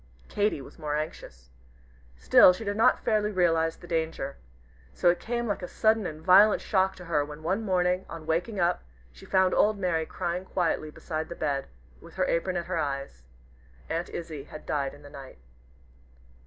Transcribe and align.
Katy 0.29 0.61
was 0.61 0.79
more 0.79 0.95
anxious. 0.97 1.51
Still 2.17 2.53
she 2.53 2.63
did 2.63 2.75
not 2.75 3.05
fairly 3.05 3.31
realize 3.31 3.77
the 3.77 3.85
danger. 3.85 4.37
So 4.95 5.09
it 5.11 5.19
came 5.19 5.45
like 5.45 5.61
a 5.61 5.67
sudden 5.67 6.07
and 6.07 6.23
violent 6.23 6.59
shock 6.59 6.95
to 6.95 7.05
her, 7.05 7.23
when, 7.23 7.43
one 7.43 7.61
morning 7.61 8.07
on 8.09 8.25
waking 8.25 8.59
up, 8.59 8.81
she 9.11 9.27
found 9.27 9.53
old 9.53 9.77
Mary 9.77 10.07
crying 10.07 10.43
quietly 10.45 10.89
beside 10.89 11.29
the 11.29 11.35
bed, 11.35 11.67
with 12.01 12.15
her 12.15 12.25
apron 12.25 12.57
at 12.57 12.65
her 12.65 12.79
eyes. 12.79 13.21
Aunt 13.91 14.09
Izzie 14.09 14.45
had 14.45 14.65
died 14.65 14.95
in 14.95 15.03
the 15.03 15.09
night! 15.11 15.37